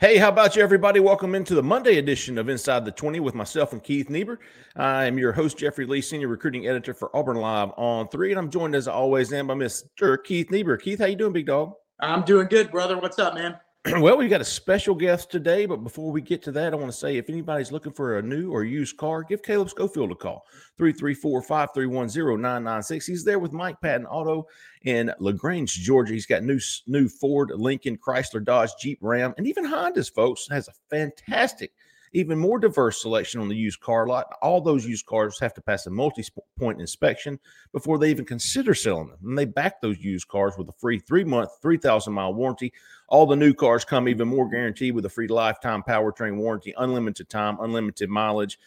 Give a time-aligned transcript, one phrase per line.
[0.00, 1.00] Hey, how about you, everybody?
[1.00, 4.38] Welcome into the Monday edition of Inside the 20 with myself and Keith Niebuhr.
[4.76, 8.38] I am your host, Jeffrey Lee, Senior Recruiting Editor for Auburn Live on 3, and
[8.38, 10.22] I'm joined as always and by Mr.
[10.22, 10.76] Keith Niebuhr.
[10.76, 11.72] Keith, how you doing, big dog?
[11.98, 12.96] I'm doing good, brother.
[12.96, 13.56] What's up, man?
[14.00, 16.90] well, we've got a special guest today, but before we get to that, I want
[16.90, 20.14] to say if anybody's looking for a new or used car, give Caleb Schofield a
[20.14, 20.44] call
[20.76, 23.06] 334 531 0996.
[23.06, 24.46] He's there with Mike Patton Auto
[24.82, 26.12] in LaGrange, Georgia.
[26.12, 30.48] He's got new, new Ford, Lincoln, Chrysler, Dodge, Jeep, Ram, and even Honda's, folks.
[30.50, 31.72] Has a fantastic
[32.12, 34.26] even more diverse selection on the used car lot.
[34.42, 36.24] All those used cars have to pass a multi
[36.58, 37.38] point inspection
[37.72, 39.18] before they even consider selling them.
[39.22, 42.72] And they back those used cars with a free three month, 3,000 mile warranty.
[43.08, 47.28] All the new cars come even more guaranteed with a free lifetime powertrain warranty, unlimited
[47.28, 48.58] time, unlimited mileage.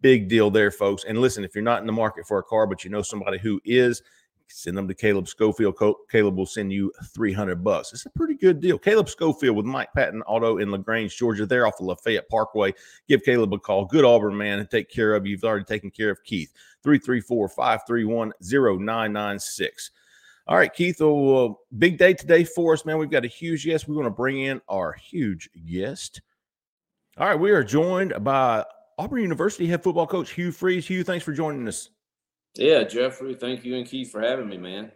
[0.00, 1.04] Big deal there, folks.
[1.04, 3.38] And listen, if you're not in the market for a car, but you know somebody
[3.38, 4.02] who is,
[4.52, 5.76] Send them to Caleb Schofield.
[6.10, 7.92] Caleb will send you 300 bucks.
[7.92, 8.78] It's a pretty good deal.
[8.78, 11.46] Caleb Schofield with Mike Patton Auto in LaGrange, Georgia.
[11.46, 12.74] They're off the Lafayette Parkway.
[13.08, 13.86] Give Caleb a call.
[13.86, 15.32] Good Auburn man and take care of you.
[15.32, 16.52] You've already taken care of Keith.
[16.82, 19.90] 334 531 0996.
[20.48, 22.98] All right, Keith, oh, uh, big day today for us, man.
[22.98, 23.86] We've got a huge guest.
[23.86, 26.20] We're going to bring in our huge guest.
[27.16, 28.64] All right, we are joined by
[28.98, 30.86] Auburn University head football coach Hugh Freeze.
[30.86, 31.90] Hugh, thanks for joining us.
[32.54, 34.92] Yeah, Jeffrey, thank you and Keith for having me, man.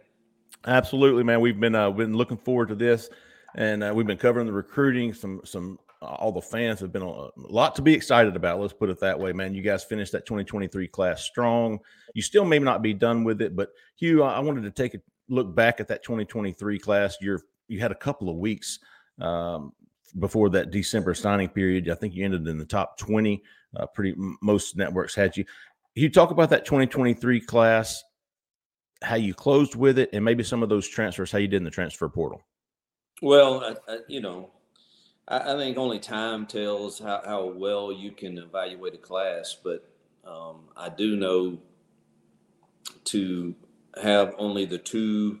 [0.65, 1.41] Absolutely, man.
[1.41, 3.09] We've been uh, been looking forward to this,
[3.55, 5.13] and uh, we've been covering the recruiting.
[5.13, 8.59] Some some uh, all the fans have been a, a lot to be excited about.
[8.59, 9.55] Let's put it that way, man.
[9.55, 11.79] You guys finished that 2023 class strong.
[12.13, 14.99] You still may not be done with it, but Hugh, I wanted to take a
[15.29, 17.17] look back at that 2023 class.
[17.21, 18.79] You're you had a couple of weeks
[19.19, 19.73] um,
[20.19, 21.89] before that December signing period.
[21.89, 23.41] I think you ended in the top 20.
[23.75, 25.43] Uh, pretty most networks had you
[25.97, 28.03] you talk about that 2023 class,
[29.01, 31.63] how you closed with it, and maybe some of those transfers, how you did in
[31.63, 32.41] the transfer portal?
[33.21, 34.51] Well, I, I, you know,
[35.27, 39.89] I, I, think only time tells how, how, well you can evaluate a class, but
[40.25, 41.57] um, I do know
[43.05, 43.55] to
[44.01, 45.39] have only the two.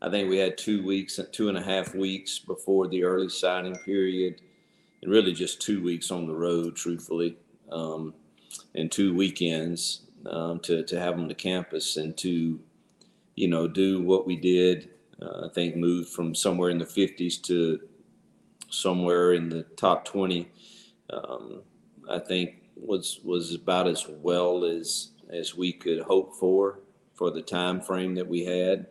[0.00, 3.76] I think we had two weeks, two and a half weeks before the early signing
[3.76, 4.40] period,
[5.02, 7.36] and really just two weeks on the road, truthfully.
[7.70, 8.14] Um,
[8.74, 12.60] in two weekends um, to to have them to campus and to
[13.34, 14.90] you know do what we did.
[15.20, 17.80] Uh, I think moved from somewhere in the 50s to
[18.70, 20.48] somewhere in the top 20.
[21.10, 21.62] Um,
[22.08, 26.80] I think was was about as well as as we could hope for
[27.14, 28.86] for the time frame that we had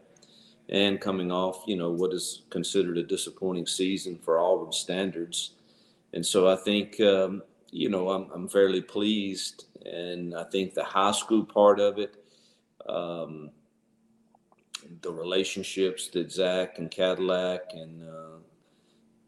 [0.69, 5.51] and coming off you know what is considered a disappointing season for Auburn standards
[6.13, 7.41] and so I think um,
[7.77, 9.65] you know, I'm, I'm fairly pleased.
[9.85, 12.15] And I think the high school part of it,
[12.89, 13.51] um,
[15.01, 18.37] the relationships that Zach and Cadillac and uh,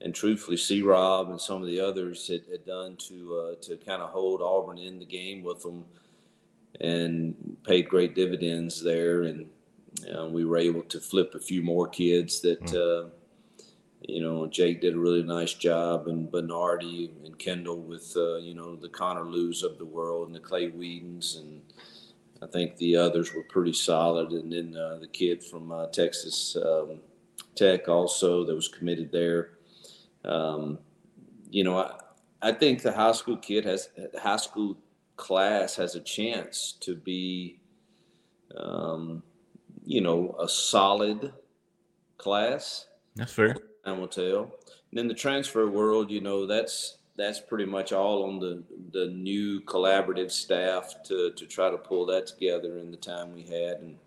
[0.02, 3.78] and truthfully C Rob and some of the others had, had done to uh, to
[3.78, 5.86] kind of hold Auburn in the game with them
[6.80, 9.24] and paid great dividends there.
[9.24, 9.48] And
[10.18, 12.62] uh, we were able to flip a few more kids that.
[12.62, 13.12] Mm
[14.02, 18.54] you know, Jake did a really nice job, and Bernardi and Kendall with, uh, you
[18.54, 21.62] know, the Connor Lews of the world and the Clay Wedins, and
[22.42, 24.32] I think the others were pretty solid.
[24.32, 27.02] And then uh, the kid from uh, Texas um,
[27.56, 29.52] Tech also that was committed there.
[30.24, 30.80] Um,
[31.50, 31.92] you know, I,
[32.42, 34.78] I think the high school kid has, the high school
[35.18, 37.60] class has a chance to be,
[38.56, 39.24] um,
[39.84, 41.34] you know, a solid
[42.18, 42.86] class.
[43.16, 43.56] That's fair
[43.86, 44.52] time will tell.
[44.92, 49.08] And in the transfer world, you know, that's that's pretty much all on the the
[49.08, 53.80] new collaborative staff to to try to pull that together in the time we had.
[53.82, 53.98] And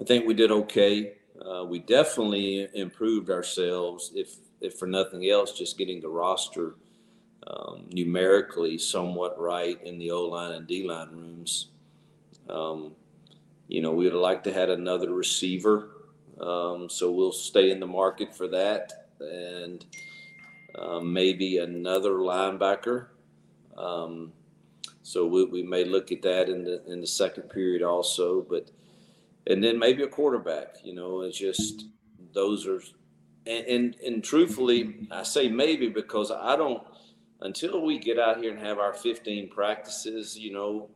[0.00, 1.14] I think we did okay.
[1.40, 6.74] Uh, we definitely improved ourselves, if if for nothing else, just getting the roster
[7.46, 11.68] um, numerically somewhat right in the O line and D line rooms.
[12.48, 12.92] Um,
[13.68, 15.90] you know, we would have liked to had another receiver
[16.40, 19.84] um, so we'll stay in the market for that and
[20.76, 23.06] um, maybe another linebacker.
[23.76, 24.32] Um,
[25.02, 28.70] so we, we may look at that in the in the second period also, but
[29.46, 30.76] and then maybe a quarterback.
[30.82, 31.86] You know, it's just
[32.32, 32.80] those are
[33.46, 36.82] and, and and truthfully, I say maybe because I don't
[37.40, 40.38] until we get out here and have our 15 practices.
[40.38, 40.90] You know,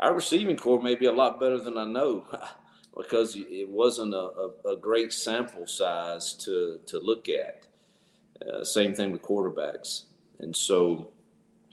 [0.00, 2.26] our receiving corps may be a lot better than I know
[2.98, 4.18] because it wasn't a,
[4.66, 7.64] a, a great sample size to to look at.
[8.46, 10.02] Uh, same thing with quarterbacks,
[10.40, 11.08] and so,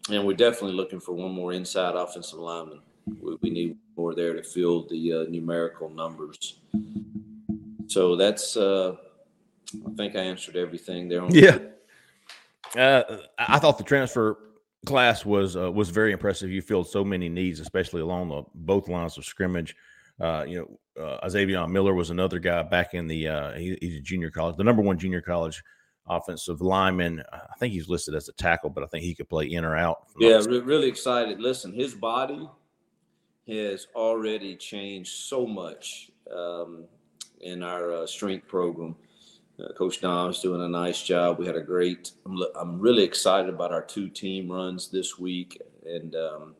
[0.09, 2.79] and we're definitely looking for one more inside offensive lineman.
[3.21, 6.59] We, we need more there to fill the uh, numerical numbers.
[7.87, 8.95] So that's, uh,
[9.87, 11.23] I think I answered everything there.
[11.29, 11.59] yeah.
[12.75, 14.39] Uh, I thought the transfer
[14.85, 16.49] class was uh, was very impressive.
[16.49, 19.75] You filled so many needs, especially along the both lines of scrimmage.
[20.19, 20.59] Uh, you
[20.95, 24.31] know, uh, Izavion Miller was another guy back in the uh, he, he's a junior
[24.31, 25.61] college, the number one junior college
[26.07, 27.23] offensive lineman.
[27.31, 29.75] I think he's listed as a tackle, but I think he could play in or
[29.75, 30.07] out.
[30.19, 31.39] Yeah, re- really excited.
[31.39, 32.47] Listen, his body
[33.47, 36.85] has already changed so much um,
[37.41, 38.95] in our uh, strength program.
[39.59, 41.39] Uh, Coach Dom's doing a nice job.
[41.39, 42.11] We had a great.
[42.25, 46.55] I'm, I'm really excited about our two team runs this week, and um,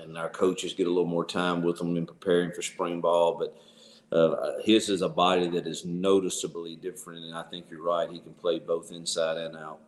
[0.00, 3.36] and our coaches get a little more time with them in preparing for spring ball.
[3.38, 8.10] But uh, his is a body that is noticeably different, and I think you're right.
[8.10, 9.80] He can play both inside and out.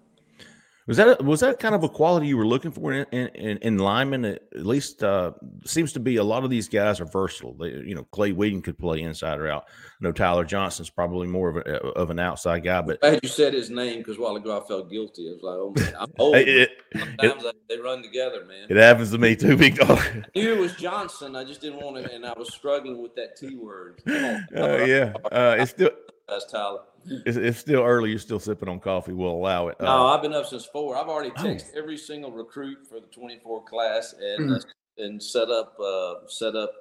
[0.87, 3.79] Was that was that kind of a quality you were looking for in in, in
[3.79, 4.27] linemen?
[4.27, 5.33] At least uh,
[5.65, 7.55] seems to be a lot of these guys are versatile.
[7.55, 9.65] They, you know, Clay Wedin could play inside or out.
[9.67, 12.83] I know Tyler Johnson's probably more of a, of an outside guy.
[12.83, 15.31] But as you said his name because a while ago I felt guilty.
[15.31, 16.37] I was like, oh man, I'm old.
[16.37, 18.67] it, Sometimes it, they run together, man.
[18.69, 19.99] It happens to me too, big dog.
[19.99, 21.35] I knew it was Johnson.
[21.35, 24.03] I just didn't want to, and I was struggling with that T word.
[24.55, 25.91] Uh, yeah, uh, it's still
[26.29, 26.81] that's Tyler.
[27.27, 28.11] It's, it's, still early.
[28.11, 29.13] You're still sipping on coffee.
[29.13, 29.77] We'll allow it.
[29.81, 30.97] No, uh, I've been up since four.
[30.97, 31.43] I've already oh.
[31.43, 31.79] texted oh.
[31.79, 34.57] every single recruit for the 24 class and mm.
[34.57, 34.61] uh,
[34.97, 36.73] and set up uh, set up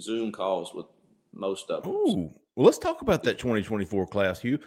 [0.00, 0.86] Zoom calls with
[1.32, 1.92] most of them.
[1.92, 4.58] Ooh, well, let's talk about that 2024 class, Hugh.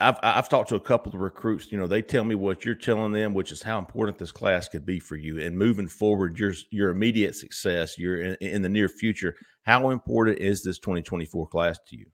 [0.00, 1.70] I've I've talked to a couple of recruits.
[1.70, 4.68] You know, they tell me what you're telling them, which is how important this class
[4.68, 5.40] could be for you.
[5.40, 9.36] And moving forward, your your immediate success, your in, in the near future.
[9.62, 12.06] How important is this 2024 class to you?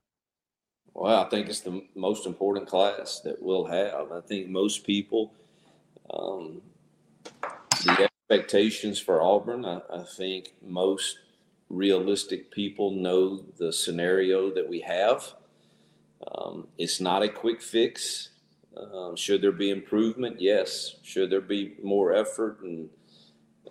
[0.93, 4.11] Well, I think it's the most important class that we'll have.
[4.11, 5.33] I think most people,
[6.09, 6.61] um,
[7.85, 11.17] the expectations for Auburn, I, I, think most
[11.69, 15.33] realistic people know the scenario that we have.
[16.35, 18.29] Um, it's not a quick fix.
[18.75, 20.39] Um, should there be improvement?
[20.39, 20.95] Yes.
[21.03, 22.89] Should there be more effort and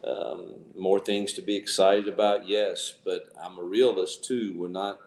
[0.04, 2.48] um, more things to be excited about?
[2.48, 2.94] Yes.
[3.04, 4.54] But I'm a realist too.
[4.56, 4.98] We're not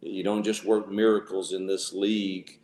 [0.00, 2.60] you don't just work miracles in this league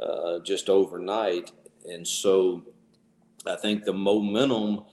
[0.00, 1.52] uh, just overnight.
[1.88, 2.62] And so
[3.46, 4.84] I think the momentum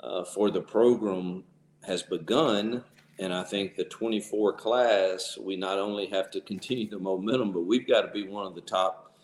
[0.00, 1.44] uh, for the program
[1.86, 2.84] has begun.
[3.18, 7.62] And I think the 24 class, we not only have to continue the momentum, but
[7.62, 9.14] we've got to be one of the top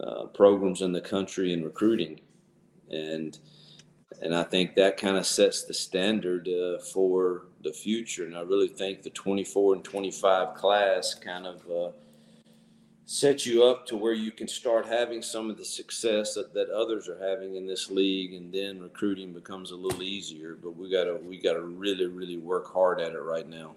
[0.00, 2.20] uh, programs in the country in recruiting.
[2.90, 3.38] And
[4.22, 8.26] and I think that kind of sets the standard uh, for the future.
[8.26, 11.92] And I really think the 24 and 25 class kind of uh,
[13.04, 16.70] sets you up to where you can start having some of the success that, that
[16.70, 20.56] others are having in this league, and then recruiting becomes a little easier.
[20.60, 23.74] But we got to we got to really really work hard at it right now.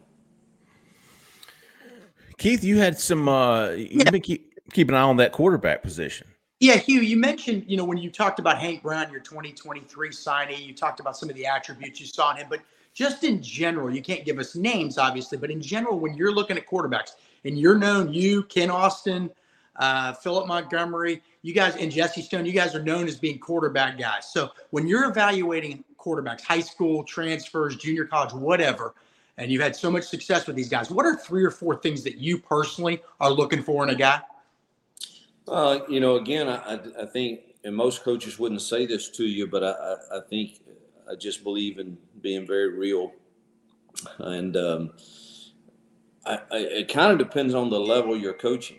[2.37, 3.29] Keith, you had some.
[3.29, 6.27] Uh, you've been keep, keep an eye on that quarterback position.
[6.61, 10.63] Yeah, Hugh, you mentioned, you know, when you talked about Hank Brown, your 2023 signee,
[10.63, 12.59] you talked about some of the attributes you saw in him, but
[12.93, 16.57] just in general, you can't give us names, obviously, but in general, when you're looking
[16.57, 17.13] at quarterbacks
[17.45, 19.31] and you're known, you, Kent Austin,
[19.77, 23.97] uh, Philip Montgomery, you guys, and Jesse Stone, you guys are known as being quarterback
[23.97, 24.31] guys.
[24.31, 28.93] So when you're evaluating quarterbacks, high school, transfers, junior college, whatever,
[29.39, 32.03] and you've had so much success with these guys, what are three or four things
[32.03, 34.21] that you personally are looking for in a guy?
[35.47, 39.47] Uh, you know, again, I, I think, and most coaches wouldn't say this to you,
[39.47, 40.61] but I, I think
[41.09, 43.11] I just believe in being very real.
[44.19, 44.93] And um,
[46.25, 48.77] I, I, it kind of depends on the level you're coaching.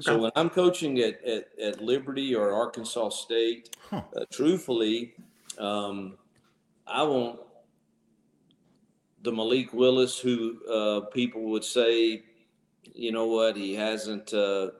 [0.00, 0.02] Okay.
[0.02, 4.02] So when I'm coaching at, at, at, Liberty or Arkansas State, huh.
[4.16, 5.14] uh, truthfully,
[5.58, 6.18] um,
[6.86, 7.38] I want
[9.22, 12.24] the Malik Willis who uh, people would say,
[12.92, 14.70] you know what, he hasn't uh,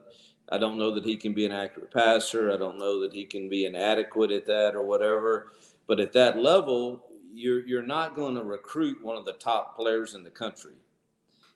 [0.54, 2.52] I don't know that he can be an accurate passer.
[2.52, 5.52] I don't know that he can be inadequate at that or whatever.
[5.88, 10.14] But at that level, you're you're not going to recruit one of the top players
[10.14, 10.74] in the country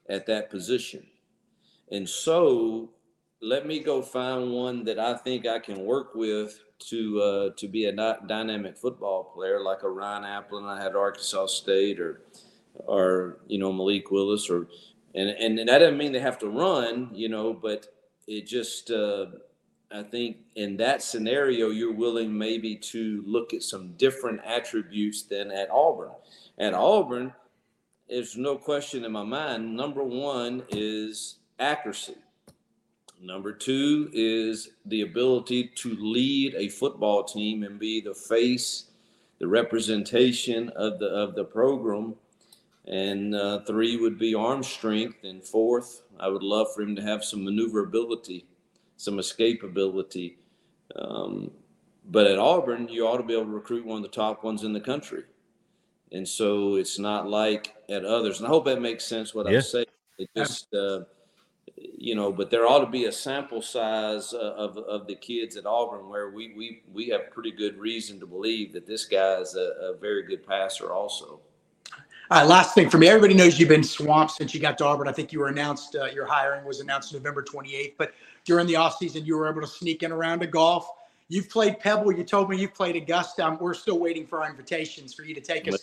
[0.09, 1.07] at that position.
[1.93, 2.91] And so
[3.41, 6.59] let me go find one that I think I can work with
[6.91, 11.47] to uh, to be a dynamic football player like a Ryan Aplin I had Arkansas
[11.47, 12.23] State or
[12.75, 14.67] or you know Malik Willis or
[15.15, 17.87] and and that doesn't mean they have to run, you know, but
[18.29, 19.27] it just uh,
[19.91, 25.51] I think in that scenario, you're willing maybe to look at some different attributes than
[25.51, 26.13] at Auburn.
[26.59, 27.33] At Auburn,
[28.09, 29.75] there's no question in my mind.
[29.75, 32.17] Number one is accuracy.
[33.21, 38.85] Number two is the ability to lead a football team and be the face,
[39.41, 42.15] the representation of the of the program.
[42.87, 45.25] And uh, three would be arm strength.
[45.25, 48.47] And fourth, I would love for him to have some maneuverability
[48.99, 50.35] some escapability.
[50.95, 51.51] Um,
[52.11, 54.65] but at Auburn, you ought to be able to recruit one of the top ones
[54.65, 55.23] in the country.
[56.13, 58.39] And so it's not like at others.
[58.39, 59.59] And I hope that makes sense what yeah.
[59.59, 59.87] I say.
[60.19, 61.03] It just, uh,
[61.77, 65.57] you know, but there ought to be a sample size uh, of, of the kids
[65.57, 69.35] at Auburn where we, we, we have pretty good reason to believe that this guy
[69.35, 71.41] is a, a very good passer also.
[72.31, 73.09] All right, last thing for me.
[73.09, 75.09] Everybody knows you've been swamped since you got to Auburn.
[75.09, 77.95] I think you were announced, uh, your hiring was announced November 28th.
[77.97, 78.13] But
[78.45, 80.87] during the offseason, you were able to sneak in around to golf.
[81.29, 82.13] You've played Pebble.
[82.13, 83.57] You told me you've played Augusta.
[83.59, 85.83] we're still waiting for our invitations for you to take us.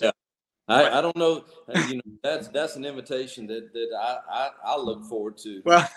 [0.68, 1.46] I, I don't know.
[1.68, 5.62] Uh, you know, that's that's an invitation that that I I, I look forward to.
[5.64, 5.88] Well,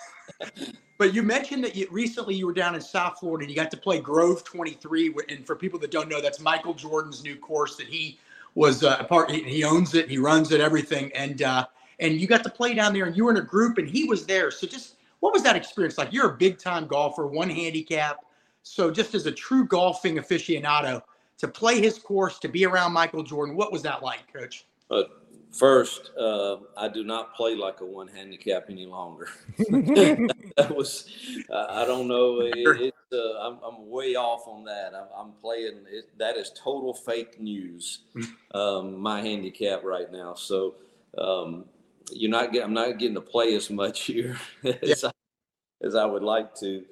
[0.98, 3.70] but you mentioned that you, recently you were down in South Florida and you got
[3.70, 5.14] to play Grove 23.
[5.30, 8.18] And for people that don't know, that's Michael Jordan's new course that he
[8.54, 9.30] was uh, a part.
[9.30, 10.08] He, he owns it.
[10.08, 10.60] He runs it.
[10.60, 11.10] Everything.
[11.14, 11.66] And uh,
[12.00, 14.04] and you got to play down there, and you were in a group, and he
[14.04, 14.50] was there.
[14.50, 16.12] So just what was that experience like?
[16.12, 18.24] You're a big time golfer, one handicap.
[18.62, 21.02] So, just as a true golfing aficionado,
[21.38, 24.66] to play his course, to be around Michael Jordan, what was that like, Coach?
[24.90, 25.04] Uh,
[25.52, 29.28] first, uh, I do not play like a one handicap any longer.
[29.58, 31.08] that was,
[31.52, 32.40] I don't know.
[32.40, 34.92] It, it, uh, I'm, I'm, way off on that.
[34.94, 38.00] I'm, I'm playing, it, that is total fake news,
[38.54, 40.34] um, my handicap right now.
[40.34, 40.74] So,
[41.16, 41.64] um,
[42.12, 45.08] you're not getting, I'm not getting to play as much here as, yeah.
[45.08, 46.84] I, as I would like to.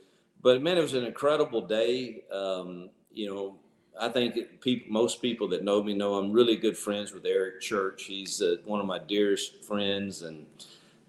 [0.42, 2.22] But man, it was an incredible day.
[2.32, 3.56] Um, you know,
[3.98, 7.60] I think people, most people that know me know I'm really good friends with Eric
[7.60, 8.04] Church.
[8.04, 10.46] He's uh, one of my dearest friends and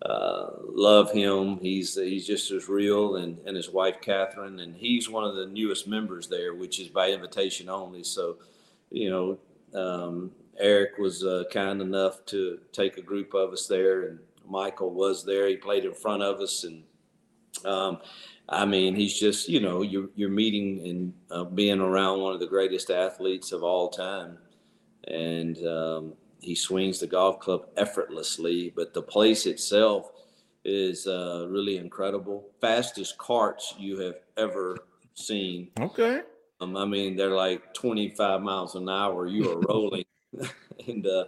[0.02, 1.60] uh, love him.
[1.60, 5.48] He's he's just as real, and, and his wife Catherine, and he's one of the
[5.48, 8.04] newest members there, which is by invitation only.
[8.04, 8.38] So,
[8.92, 9.40] you know,
[9.80, 14.92] um, Eric was uh, kind enough to take a group of us there, and Michael
[14.92, 15.48] was there.
[15.48, 16.84] He played in front of us, and
[17.66, 18.00] um,
[18.48, 22.40] I mean, he's just you know you're you're meeting and uh, being around one of
[22.40, 24.38] the greatest athletes of all time,
[25.08, 28.74] and um, he swings the golf club effortlessly.
[28.76, 30.12] But the place itself
[30.64, 32.50] is uh, really incredible.
[32.62, 34.78] Fastest carts you have ever
[35.14, 35.70] seen.
[35.80, 36.22] Okay.
[36.60, 39.28] Um, I mean, they're like 25 miles an hour.
[39.28, 40.06] You are rolling
[40.88, 41.26] and uh,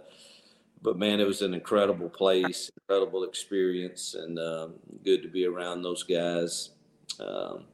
[0.82, 4.74] but man, it was an incredible place, incredible experience, and um,
[5.04, 6.70] good to be around those guys.
[7.18, 7.64] Um,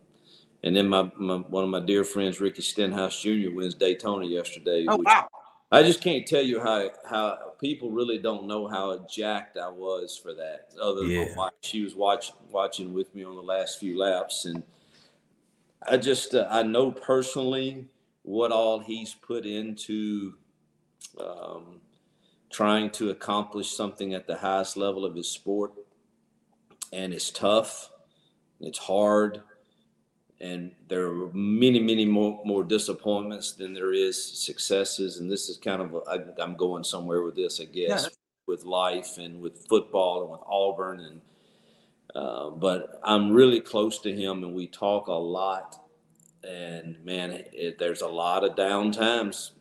[0.64, 4.86] and then my, my, one of my dear friends, Ricky Stenhouse Jr., wins Daytona yesterday.
[4.88, 5.28] Oh wow!
[5.70, 10.16] I just can't tell you how how people really don't know how jacked I was
[10.16, 10.68] for that.
[10.80, 11.34] Other than yeah.
[11.36, 14.62] my she was watching watching with me on the last few laps, and
[15.86, 17.88] I just uh, I know personally
[18.22, 20.34] what all he's put into
[21.18, 21.80] um,
[22.50, 25.72] trying to accomplish something at the highest level of his sport.
[26.92, 27.90] And it's tough,
[28.60, 29.42] it's hard,
[30.40, 35.18] and there are many, many more, more disappointments than there is successes.
[35.18, 38.08] And this is kind of, i am going somewhere with this, I guess, yeah.
[38.46, 41.00] with life and with football and with Auburn.
[41.00, 41.20] And,
[42.14, 45.80] uh, but I'm really close to him and we talk a lot.
[46.44, 49.52] And man, it, there's a lot of down times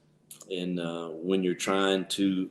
[0.51, 2.49] and uh, when you're trying to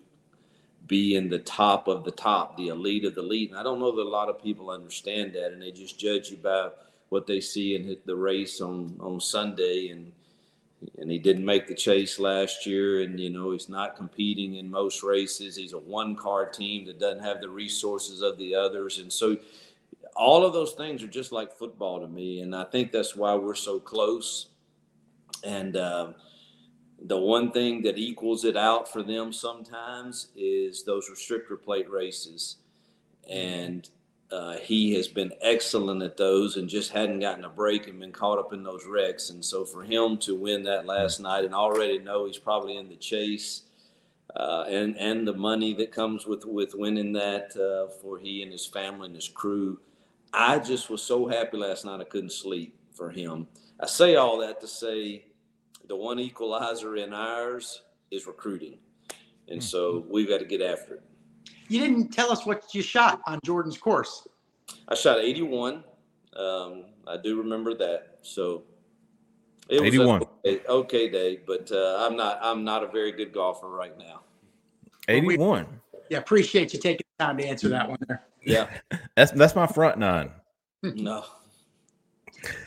[0.86, 3.50] be in the top of the top, the elite of the elite.
[3.50, 6.30] And I don't know that a lot of people understand that, and they just judge
[6.30, 6.70] you by
[7.08, 9.88] what they see in the race on on Sunday.
[9.88, 10.12] And
[10.98, 14.70] and he didn't make the chase last year, and you know he's not competing in
[14.70, 15.56] most races.
[15.56, 19.38] He's a one car team that doesn't have the resources of the others, and so
[20.16, 22.40] all of those things are just like football to me.
[22.40, 24.48] And I think that's why we're so close.
[25.42, 26.12] And uh,
[27.02, 32.56] the one thing that equals it out for them sometimes is those restrictor plate races.
[33.28, 33.88] And
[34.30, 38.12] uh, he has been excellent at those and just hadn't gotten a break and been
[38.12, 39.30] caught up in those wrecks.
[39.30, 42.88] And so for him to win that last night and already know he's probably in
[42.88, 43.62] the chase
[44.34, 48.50] uh, and, and the money that comes with, with winning that uh, for he and
[48.50, 49.78] his family and his crew,
[50.32, 53.46] I just was so happy last night I couldn't sleep for him.
[53.78, 55.26] I say all that to say
[55.86, 58.78] the one equalizer in ours is recruiting.
[59.48, 60.12] And so mm-hmm.
[60.12, 61.02] we've got to get after it.
[61.68, 64.26] You didn't tell us what you shot on Jordan's course.
[64.88, 65.84] I shot 81.
[66.36, 68.18] Um, I do remember that.
[68.22, 68.64] So
[69.68, 70.22] It was 81.
[70.22, 72.38] Okay, okay day, but uh, I'm not.
[72.42, 74.20] I'm not a very good golfer right now.
[75.08, 75.66] 81.
[76.10, 78.24] Yeah, appreciate you taking the time to answer that one there.
[78.42, 78.68] Yeah.
[79.16, 80.30] That's that's my front nine.
[80.82, 81.24] no.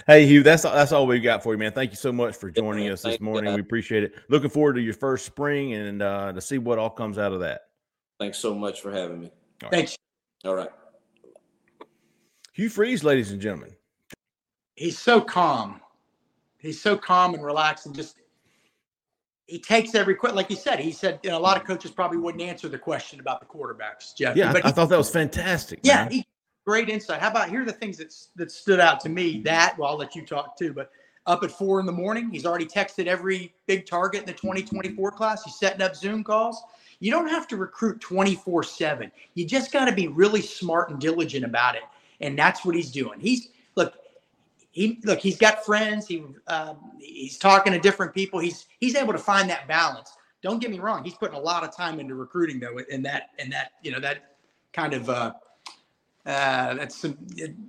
[0.08, 1.72] Hey Hugh, that's that's all we've got for you, man.
[1.72, 2.94] Thank you so much for joining man.
[2.94, 3.52] us this morning.
[3.52, 3.56] guys.
[3.56, 4.14] We appreciate it.
[4.30, 7.42] Looking forward to your first spring and uh, to see what all comes out of
[7.42, 7.67] that.
[8.20, 9.32] Thanks so much for having me.
[9.70, 9.98] Thanks.
[10.46, 10.70] All right.
[12.54, 13.76] Hugh Freeze, ladies and gentlemen.
[14.76, 15.80] He's so calm.
[16.58, 18.18] He's so calm and relaxed and just
[19.46, 20.36] he takes every question.
[20.36, 22.78] Like you said, he said you know, a lot of coaches probably wouldn't answer the
[22.78, 24.36] question about the quarterbacks, Jeff.
[24.36, 25.80] Yeah, but I, I thought that was fantastic.
[25.84, 26.26] Yeah, he,
[26.66, 27.22] great insight.
[27.22, 29.42] How about here are the things that that stood out to me?
[29.42, 30.74] That well, I'll let you talk too.
[30.74, 30.92] But
[31.26, 35.12] up at four in the morning, he's already texted every big target in the 2024
[35.12, 35.44] class.
[35.44, 36.62] He's setting up Zoom calls.
[37.00, 39.12] You don't have to recruit 24 seven.
[39.36, 41.84] You just got to be really smart and diligent about it,
[42.22, 43.20] and that's what he's doing.
[43.20, 43.94] He's look.
[44.72, 45.20] He look.
[45.20, 46.08] He's got friends.
[46.08, 48.40] He um, he's talking to different people.
[48.40, 50.14] He's he's able to find that balance.
[50.42, 51.04] Don't get me wrong.
[51.04, 54.00] He's putting a lot of time into recruiting though, and that and that you know
[54.00, 54.36] that
[54.74, 55.34] kind of uh,
[56.26, 57.18] uh, that's some,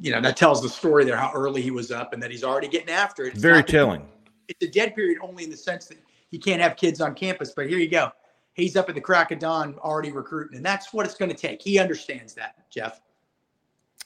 [0.01, 2.45] you know that tells the story there how early he was up and that he's
[2.45, 3.35] already getting after it.
[3.35, 4.07] It's Very telling.
[4.49, 5.99] It's a dead period only in the sense that
[6.31, 8.11] you can't have kids on campus, but here you go.
[8.59, 11.37] He's up at the crack of dawn already recruiting, and that's what it's going to
[11.37, 11.63] take.
[11.63, 13.01] He understands that, Jeff.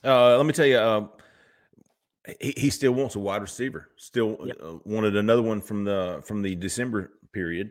[0.04, 1.06] Uh, let me tell you, uh,
[2.38, 3.88] he, he still wants a wide receiver.
[3.96, 4.56] Still Yep.
[4.62, 7.70] uh, wanted another one from the from the December period.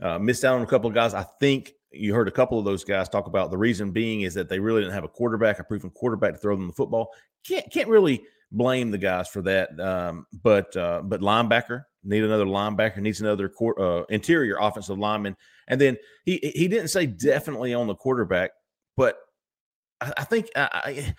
[0.00, 1.14] Uh, missed out on a couple of guys.
[1.14, 4.34] I think you heard a couple of those guys talk about the reason being is
[4.34, 7.14] that they really didn't have a quarterback, a proven quarterback to throw them the football.
[7.46, 8.22] Can't can't really
[8.52, 9.78] blame the guys for that.
[9.80, 15.36] Um, but uh, but linebacker need another linebacker needs another quar- uh, interior offensive lineman,
[15.68, 18.52] and then he he didn't say definitely on the quarterback,
[18.96, 19.18] but
[20.00, 21.14] I, I think I, I,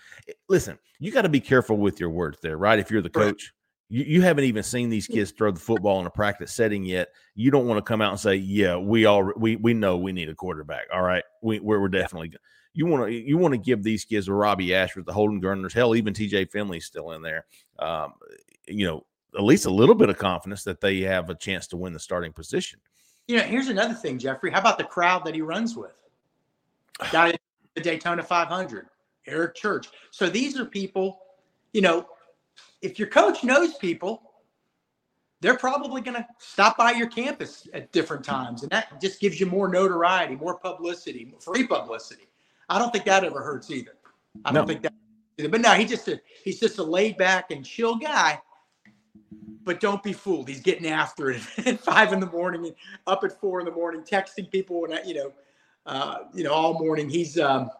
[0.48, 2.78] listen, you got to be careful with your words there, right?
[2.78, 3.52] If you're the coach,
[3.88, 7.08] you, you haven't even seen these kids throw the football in a practice setting yet.
[7.34, 10.12] You don't want to come out and say, "Yeah, we all we we know we
[10.12, 12.28] need a quarterback." All right, we we're, we're definitely.
[12.28, 12.38] go-"
[12.74, 15.94] You want to you want to give these kids Robbie Ashford, the Holden Geriners, hell,
[15.94, 16.46] even T.J.
[16.46, 17.44] Finley's still in there.
[17.78, 18.14] Um,
[18.66, 19.04] you know,
[19.36, 21.98] at least a little bit of confidence that they have a chance to win the
[22.00, 22.80] starting position.
[23.28, 24.50] You know, here's another thing, Jeffrey.
[24.50, 25.92] How about the crowd that he runs with?
[27.12, 27.38] At
[27.74, 28.86] the Daytona 500,
[29.26, 29.88] Eric Church.
[30.10, 31.20] So these are people,
[31.72, 32.06] you know,
[32.82, 34.22] if your coach knows people,
[35.40, 38.62] they're probably going to stop by your campus at different times.
[38.62, 42.28] And that just gives you more notoriety, more publicity, free publicity.
[42.68, 43.92] I don't think that ever hurts either.
[44.44, 44.66] I don't No.
[44.68, 44.92] think that
[45.38, 45.48] either.
[45.48, 48.40] But no, he just a, he's just a laid back and chill guy.
[49.64, 50.48] But don't be fooled.
[50.48, 52.74] He's getting after it at five in the morning and
[53.06, 55.32] up at four in the morning, texting people and you know,
[55.86, 57.08] uh, you know, all morning.
[57.08, 57.70] He's um,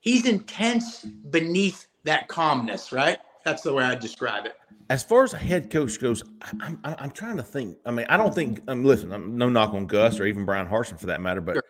[0.00, 3.18] he's intense beneath that calmness, right?
[3.44, 4.56] That's the way I describe it.
[4.90, 7.78] as far as a head coach goes, I'm I'm, I'm trying to think.
[7.86, 8.60] I mean, I don't think.
[8.66, 9.12] I'm listen.
[9.12, 11.64] I'm no knock on Gus or even Bryan Harsin for that matter, but Sure.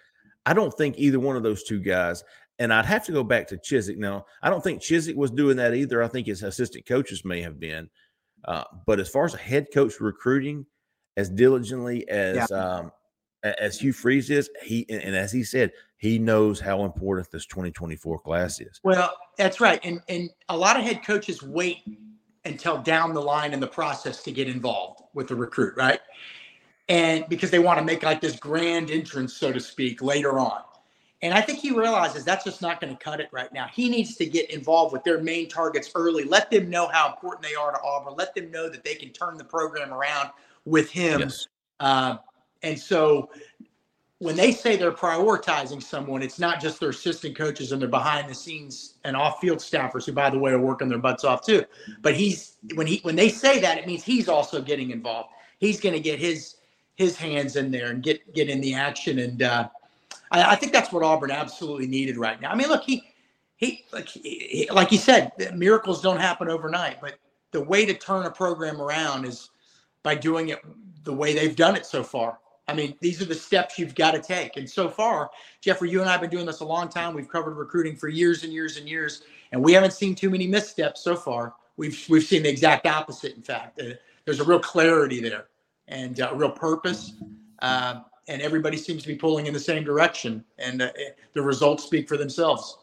[0.47, 2.23] I don't think either one of those two guys.
[2.59, 3.99] And I'd have to go back to Chizik.
[3.99, 6.03] Now, I don't think Chizik was doing that either.
[6.03, 7.91] I think his assistant coaches may have been.
[8.47, 10.65] Uh, but as far as a head coach recruiting,
[11.17, 12.93] as diligently as um,
[13.43, 17.47] as Hugh Freeze is, he and, and as he said, he knows how important this
[17.47, 18.81] 2024 class is.
[18.83, 19.81] Well, that's right.
[19.83, 21.79] And and a lot of head coaches wait
[22.45, 26.01] until down the line in the process to get involved with the recruit, right?
[26.89, 30.63] And because they want to make like this grand entrance, so to speak, later on.
[31.23, 33.67] And I think he realizes that's just not going to cut it right now.
[33.73, 36.25] He needs to get involved with their main targets early.
[36.25, 38.15] Let them know how important they are to Auburn.
[38.17, 40.31] Let them know that they can turn the program around
[40.67, 41.21] with him.
[41.21, 41.49] Yes.
[41.81, 42.19] Uh,
[42.63, 43.31] and so
[44.19, 48.31] when they say they're prioritizing someone, it's not just their assistant coaches and their behind
[48.31, 51.45] the scenes and off field staffers who, by the way, are working their butts off
[51.45, 51.65] too.
[52.01, 55.31] But he's when he when they say that, it means he's also getting involved.
[55.59, 56.57] He's going to get his
[56.97, 59.19] his hands in there and get get in the action.
[59.19, 59.69] And uh,
[60.31, 62.51] I, I think that's what Auburn absolutely needed right now.
[62.51, 63.03] I mean, look, he
[63.57, 67.15] he like he, like you said, miracles don't happen overnight, but
[67.53, 69.51] the way to turn a program around is
[70.03, 70.61] by doing it
[71.05, 72.39] the way they've done it so far.
[72.69, 74.57] I mean, these are the steps you've got to take.
[74.57, 77.15] And so far, Jeffrey, you and I have been doing this a long time.
[77.15, 80.47] We've covered recruiting for years and years and years, and we haven't seen too many
[80.47, 81.55] missteps so far.
[81.77, 83.37] We've we've seen the exact opposite.
[83.37, 85.47] In fact, uh, there's a real clarity there
[85.89, 87.13] and uh, a real purpose,
[87.61, 90.45] uh, and everybody seems to be pulling in the same direction.
[90.59, 90.91] And uh,
[91.35, 92.79] the results speak for themselves.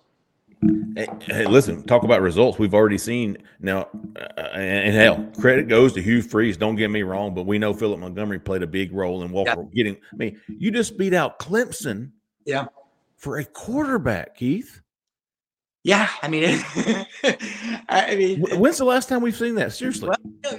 [0.96, 2.58] Hey, hey, listen, talk about results.
[2.58, 6.56] We've already seen now, uh, and, and hell, credit goes to Hugh Freeze.
[6.56, 9.64] Don't get me wrong, but we know Philip Montgomery played a big role in Walker
[9.74, 9.96] getting.
[9.96, 12.12] I mean, you just beat out Clemson,
[12.46, 12.68] Yeah.
[13.18, 14.80] for a quarterback, Keith.
[15.84, 16.64] Yeah, I mean,
[17.90, 19.74] I mean, when's the last time we've seen that?
[19.74, 20.10] Seriously.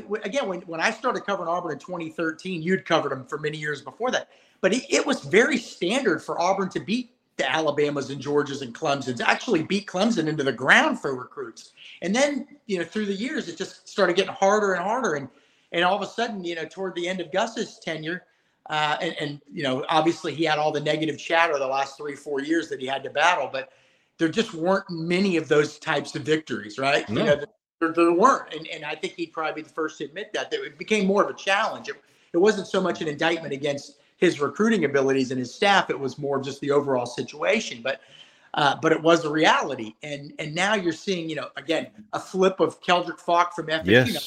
[0.06, 3.56] Well, again, when, when I started covering Auburn in 2013, you'd covered them for many
[3.56, 4.28] years before that,
[4.60, 8.74] but it, it was very standard for Auburn to beat the Alabamas and Georgias and
[8.74, 11.72] Clemson's, actually beat Clemson into the ground for recruits.
[12.02, 15.14] And then, you know, through the years, it just started getting harder and harder.
[15.14, 15.28] And
[15.72, 18.22] and all of a sudden, you know, toward the end of Gus's tenure,
[18.70, 22.14] uh, and, and you know, obviously he had all the negative chatter the last three,
[22.14, 23.70] four years that he had to battle, but
[24.18, 27.08] there just weren't many of those types of victories, right?
[27.08, 27.20] No.
[27.20, 27.44] You know,
[27.80, 28.54] there, there weren't.
[28.54, 31.06] And, and I think he'd probably be the first to admit that, that it became
[31.06, 31.88] more of a challenge.
[31.88, 31.96] It,
[32.32, 35.90] it wasn't so much an indictment against his recruiting abilities and his staff.
[35.90, 37.80] It was more of just the overall situation.
[37.82, 38.00] But
[38.54, 39.94] uh, but it was a reality.
[40.02, 43.86] And and now you're seeing, you know, again, a flip of Keldrick Faulk from FSU.
[43.86, 44.06] Yes.
[44.06, 44.20] You know,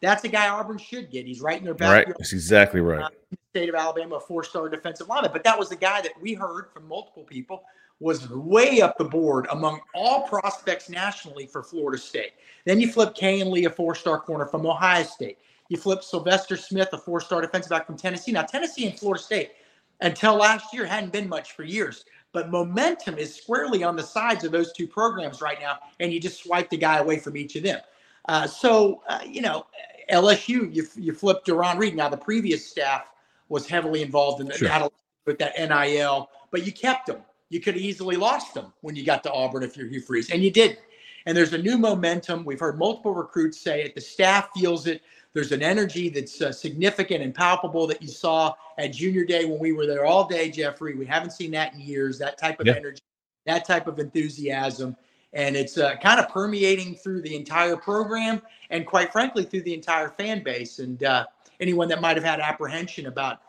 [0.00, 1.24] that's a guy Auburn should get.
[1.24, 2.06] He's right in their back.
[2.06, 2.06] Right.
[2.18, 3.02] That's exactly right.
[3.02, 3.08] Uh,
[3.50, 5.30] state of Alabama, a four-star defensive lineman.
[5.32, 7.64] But that was the guy that we heard from multiple people
[8.00, 12.32] was way up the board among all prospects nationally for Florida State.
[12.64, 15.38] Then you flip Kayin Lee, a four-star corner from Ohio State.
[15.68, 18.32] You flip Sylvester Smith, a four-star defensive back from Tennessee.
[18.32, 19.52] Now, Tennessee and Florida State,
[20.00, 22.04] until last year, hadn't been much for years.
[22.32, 26.20] But momentum is squarely on the sides of those two programs right now, and you
[26.20, 27.80] just swipe the guy away from each of them.
[28.28, 29.66] Uh, so, uh, you know,
[30.10, 31.94] LSU, you, you flip Duron Reed.
[31.94, 33.04] Now, the previous staff
[33.48, 34.68] was heavily involved in sure.
[34.68, 34.92] that
[35.26, 37.18] with that NIL, but you kept them.
[37.54, 40.28] You could have easily lost them when you got to Auburn if you're Hugh Freeze,
[40.32, 40.80] and you didn't.
[41.24, 42.44] And there's a new momentum.
[42.44, 43.94] We've heard multiple recruits say it.
[43.94, 45.02] The staff feels it.
[45.34, 49.60] There's an energy that's uh, significant and palpable that you saw at junior day when
[49.60, 50.96] we were there all day, Jeffrey.
[50.96, 52.74] We haven't seen that in years, that type of yeah.
[52.74, 53.02] energy,
[53.46, 54.96] that type of enthusiasm.
[55.32, 59.74] And it's uh, kind of permeating through the entire program and, quite frankly, through the
[59.74, 60.80] entire fan base.
[60.80, 61.26] And uh,
[61.60, 63.42] anyone that might have had apprehension about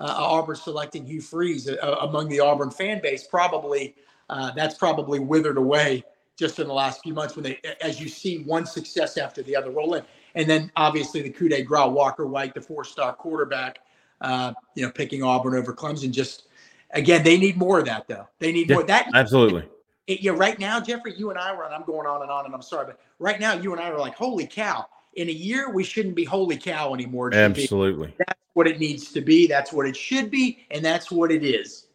[0.00, 3.94] uh, Auburn selecting Hugh Freeze uh, among the Auburn fan base, probably
[4.30, 6.04] uh, that's probably withered away
[6.36, 9.54] just in the last few months when they, as you see one success after the
[9.54, 10.04] other roll in.
[10.34, 13.80] And then obviously the coup de grace, Walker White, the four-star quarterback,
[14.22, 16.10] uh, you know, picking Auburn over Clemson.
[16.10, 16.44] Just
[16.92, 18.26] again, they need more of that though.
[18.38, 19.08] They need yeah, more that.
[19.14, 19.68] Absolutely.
[20.06, 22.46] It, yeah, right now, Jeffrey, you and I were, and I'm going on and on,
[22.46, 24.86] and I'm sorry, but right now, you and I are like, holy cow!
[25.14, 27.32] In a year, we shouldn't be holy cow anymore.
[27.34, 28.14] Absolutely.
[28.18, 29.46] That's what it needs to be.
[29.46, 31.86] That's what it should be, and that's what it is.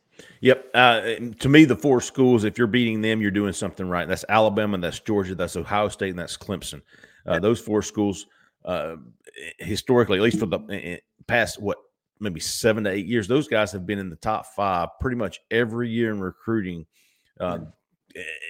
[0.42, 0.70] Yep.
[0.74, 1.02] Uh,
[1.40, 4.08] to me, the four schools, if you're beating them, you're doing something right.
[4.08, 6.82] That's Alabama, that's Georgia, that's Ohio State, and that's Clemson.
[7.26, 8.28] Uh, those four schools,
[8.64, 8.96] uh,
[9.60, 11.78] historically, at least for the past what
[12.20, 15.42] maybe seven to eight years, those guys have been in the top five pretty much
[15.52, 16.86] every year in recruiting.
[17.40, 17.60] Uh,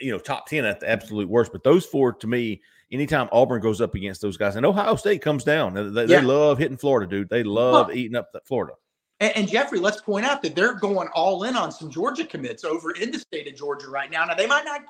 [0.02, 1.52] you know, top ten at the absolute worst.
[1.52, 5.22] But those four, to me, anytime Auburn goes up against those guys, and Ohio State
[5.22, 6.20] comes down, they, yeah.
[6.20, 7.30] they love hitting Florida, dude.
[7.30, 8.74] They love well, eating up Florida.
[9.20, 12.66] And, and, Jeffrey, let's point out that they're going all in on some Georgia commits
[12.66, 14.26] over in the state of Georgia right now.
[14.26, 14.82] Now they might not.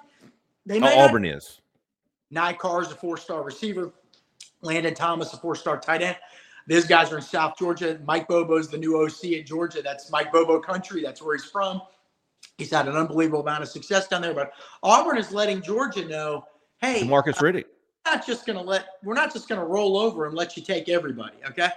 [0.66, 1.62] They might oh, Auburn not, is.
[2.34, 3.94] Nykar is a four-star receiver.
[4.62, 6.18] Landon Thomas, a four-star tight end.
[6.68, 8.00] These guys are in South Georgia.
[8.06, 9.84] Mike Bobo's the new OC at Georgia.
[9.84, 11.04] That's Mike Bobo country.
[11.04, 11.82] That's where he's from.
[12.58, 14.34] He's had an unbelievable amount of success down there.
[14.34, 16.46] But Auburn is letting Georgia know,
[16.82, 17.66] hey, Marcus uh, Riddick.
[18.06, 18.86] Not just going to let.
[19.04, 21.38] We're not just going to roll over and let you take everybody.
[21.50, 21.70] Okay,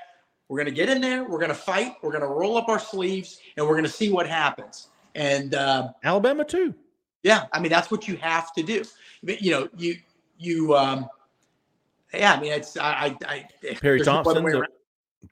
[0.49, 1.25] we're going to get in there.
[1.25, 1.95] We're going to fight.
[2.03, 4.89] We're going to roll up our sleeves, and we're going to see what happens.
[5.15, 6.75] And uh, Alabama too.
[7.23, 8.85] Yeah, I mean that's what you have to do.
[9.23, 9.97] You know, you
[10.39, 11.09] you um,
[12.15, 14.67] yeah, I mean, it's I, I, I Perry Thompson, the,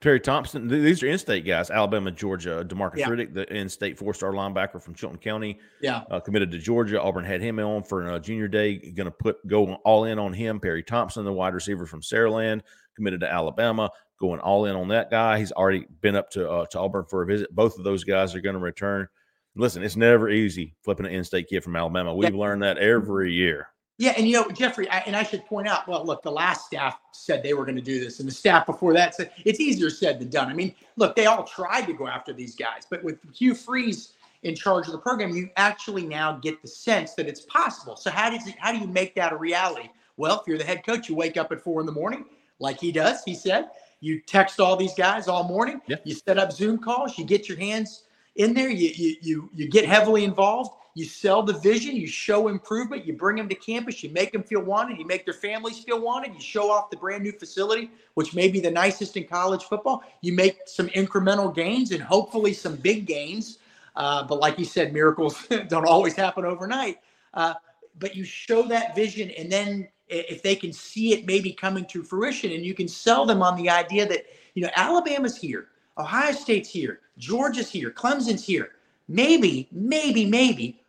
[0.00, 0.66] Perry Thompson.
[0.66, 2.64] These are in-state guys: Alabama, Georgia.
[2.68, 3.08] Demarcus yeah.
[3.08, 7.00] Riddick, the in-state four-star linebacker from Chilton County, yeah, uh, committed to Georgia.
[7.00, 8.76] Auburn had him on for a junior day.
[8.76, 10.58] Going to put go all in on him.
[10.58, 12.62] Perry Thompson, the wide receiver from Saraland,
[12.96, 13.90] committed to Alabama.
[14.18, 15.38] Going all in on that guy.
[15.38, 17.54] He's already been up to uh, to Auburn for a visit.
[17.54, 19.06] Both of those guys are going to return.
[19.54, 22.14] Listen, it's never easy flipping an in-state kid from Alabama.
[22.14, 22.40] We've yeah.
[22.40, 23.68] learned that every year.
[23.98, 26.66] Yeah, and you know, Jeffrey, I, and I should point out, well, look, the last
[26.66, 29.58] staff said they were going to do this, and the staff before that said it's
[29.58, 30.48] easier said than done.
[30.50, 34.12] I mean, look, they all tried to go after these guys, but with Hugh Freeze
[34.42, 37.96] in charge of the program, you actually now get the sense that it's possible.
[37.96, 39.88] So how does it, how do you make that a reality?
[40.18, 42.26] Well, if you're the head coach, you wake up at four in the morning,
[42.58, 43.24] like he does.
[43.24, 45.80] He said you text all these guys all morning.
[45.86, 45.96] Yeah.
[46.04, 47.16] You set up Zoom calls.
[47.16, 48.04] You get your hands
[48.36, 48.68] in there.
[48.68, 53.12] You you you, you get heavily involved you sell the vision, you show improvement, you
[53.12, 56.32] bring them to campus, you make them feel wanted, you make their families feel wanted,
[56.32, 60.02] you show off the brand new facility, which may be the nicest in college football.
[60.22, 63.58] You make some incremental gains and hopefully some big gains.
[63.94, 66.96] Uh, but like you said, miracles don't always happen overnight.
[67.34, 67.52] Uh,
[67.98, 72.02] but you show that vision, and then if they can see it maybe coming to
[72.02, 76.32] fruition, and you can sell them on the idea that, you know, Alabama's here, Ohio
[76.32, 78.70] State's here, Georgia's here, Clemson's here.
[79.08, 80.80] Maybe, maybe, maybe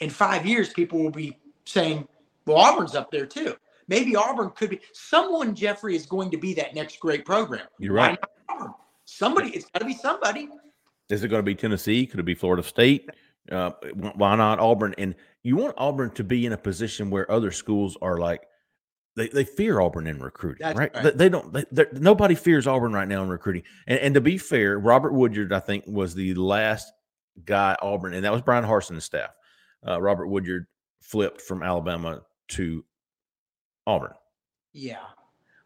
[0.00, 2.06] in five years, people will be saying,
[2.46, 3.54] Well, Auburn's up there too.
[3.88, 5.54] Maybe Auburn could be someone.
[5.54, 7.66] Jeffrey is going to be that next great program.
[7.78, 8.18] You're right.
[9.04, 9.50] Somebody.
[9.50, 10.48] It's got to be somebody.
[11.08, 12.04] Is it going to be Tennessee?
[12.06, 13.08] Could it be Florida State?
[13.50, 14.94] Uh, why not Auburn?
[14.98, 18.42] And you want Auburn to be in a position where other schools are like
[19.14, 20.76] they, they fear Auburn in recruiting, right?
[20.76, 21.02] right?
[21.02, 21.52] They, they, don't.
[21.52, 23.62] They, nobody fears Auburn right now in recruiting.
[23.86, 26.92] And, and to be fair, Robert Woodyard, I think, was the last
[27.44, 29.30] guy Auburn, and that was Bryan Harsin's staff.
[29.86, 30.66] Uh, Robert Woodyard
[31.00, 32.84] flipped from Alabama to
[33.86, 34.14] Auburn.
[34.72, 34.98] Yeah.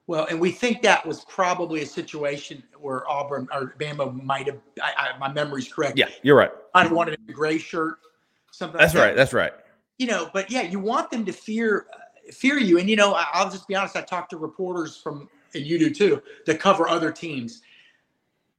[0.06, 4.59] Well, and we think that was probably a situation where Auburn or Bama might have.
[4.83, 5.96] I, I, my memory's correct.
[5.96, 6.50] Yeah, you're right.
[6.74, 7.98] I wanted a gray shirt,
[8.50, 8.78] something.
[8.78, 9.09] That's like right.
[9.11, 9.16] That.
[9.16, 9.52] That's right.
[9.98, 12.78] You know, but yeah, you want them to fear uh, fear you.
[12.78, 13.94] And you know, I, will just be honest.
[13.94, 17.62] I talked to reporters from, and you do too, that cover other teams.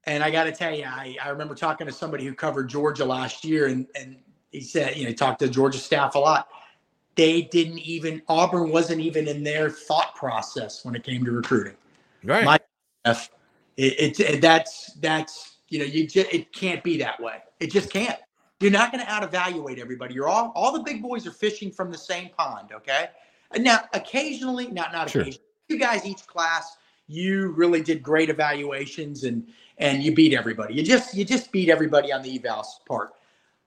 [0.06, 3.04] And I got to tell you, I, I remember talking to somebody who covered Georgia
[3.04, 4.18] last year, and and
[4.52, 6.48] he said, you know, he talked to Georgia staff a lot
[7.16, 11.76] they didn't even Auburn wasn't even in their thought process when it came to recruiting.
[12.24, 12.46] Right.
[12.46, 12.60] My,
[13.78, 17.38] it, it, that's that's you know you just it can't be that way.
[17.60, 18.18] It just can't.
[18.60, 20.14] You're not going to out evaluate everybody.
[20.14, 22.70] You're all all the big boys are fishing from the same pond.
[22.74, 23.10] Okay.
[23.58, 25.22] Now occasionally, not not sure.
[25.22, 29.46] occasionally, you guys each class you really did great evaluations and
[29.80, 30.76] and you beat everybody.
[30.76, 33.14] You just you just beat everybody on the evals part.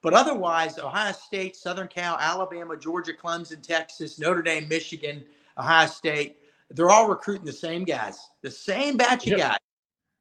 [0.05, 5.23] But otherwise, Ohio State, Southern Cal, Alabama, Georgia, Clemson, Texas, Notre Dame, Michigan,
[5.57, 6.37] Ohio State,
[6.69, 9.39] they're all recruiting the same guys, the same batch of yep.
[9.39, 9.57] guys.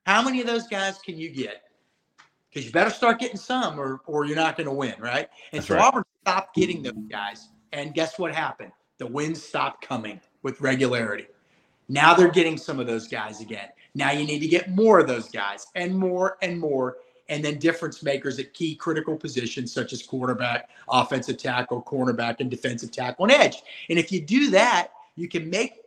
[0.07, 1.65] How many of those guys can you get?
[2.49, 5.29] Because you better start getting some, or or you're not going to win, right?
[5.53, 5.85] And That's so right.
[5.85, 8.73] Auburn stopped getting those guys, and guess what happened?
[8.97, 11.27] The wins stopped coming with regularity.
[11.91, 13.69] Now they're getting some of those guys again.
[13.95, 16.97] Now you need to get more of those guys, and more and more
[17.29, 22.51] and then difference makers at key critical positions such as quarterback, offensive tackle, cornerback, and
[22.51, 23.63] defensive tackle and edge.
[23.89, 25.81] And if you do that, you can make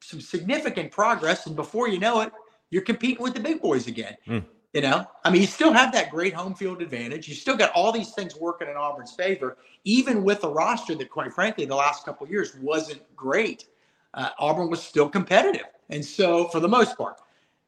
[0.00, 1.46] some significant progress.
[1.46, 2.32] And before you know it,
[2.70, 4.16] you're competing with the big boys again.
[4.26, 4.44] Mm.
[4.72, 7.28] You know, I mean, you still have that great home field advantage.
[7.28, 11.10] You still got all these things working in Auburn's favor, even with a roster that,
[11.10, 13.66] quite frankly, the last couple years wasn't great.
[14.14, 17.16] Uh, Auburn was still competitive, and so for the most part.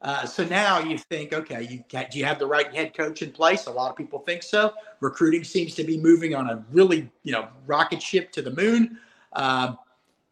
[0.03, 3.31] Uh, so now you think, okay, you do you have the right head coach in
[3.31, 3.67] place?
[3.67, 4.73] A lot of people think so.
[4.99, 8.99] Recruiting seems to be moving on a really, you know, rocket ship to the moon.
[9.31, 9.77] Um,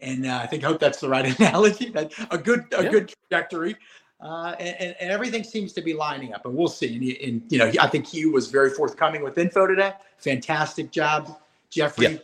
[0.02, 1.90] and uh, I think hope that's the right analogy.
[1.90, 2.90] That a good a yeah.
[2.90, 3.78] good trajectory,
[4.20, 6.46] uh, and, and, everything seems to be lining up.
[6.46, 6.96] And we'll see.
[6.96, 9.94] And, and, you know, I think Hugh was very forthcoming with info today.
[10.18, 12.20] Fantastic job, Jeffrey.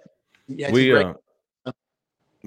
[0.47, 1.13] Yeah, yeah we uh,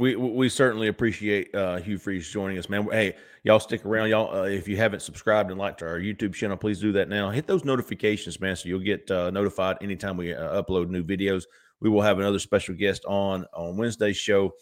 [0.01, 2.89] we we certainly appreciate uh, Hugh Freeze joining us, man.
[2.91, 4.35] Hey, y'all stick around, y'all.
[4.35, 7.29] Uh, if you haven't subscribed and liked our YouTube channel, please do that now.
[7.29, 11.45] Hit those notifications, man, so you'll get uh, notified anytime we uh, upload new videos.
[11.81, 14.55] We will have another special guest on on Wednesday's show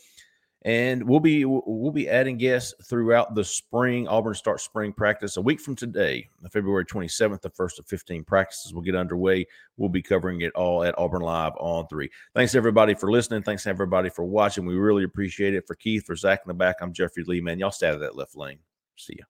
[0.62, 4.08] and we'll be we'll be adding guests throughout the spring.
[4.08, 7.40] Auburn starts spring practice a week from today, February 27th.
[7.40, 9.46] The first of 15 practices will get underway.
[9.76, 12.10] We'll be covering it all at Auburn Live on three.
[12.34, 13.42] Thanks everybody for listening.
[13.42, 14.66] Thanks everybody for watching.
[14.66, 15.66] We really appreciate it.
[15.66, 17.40] For Keith, for Zach in the back, I'm Jeffrey Lee.
[17.40, 18.58] Man, y'all stay out of that left lane.
[18.96, 19.24] See ya.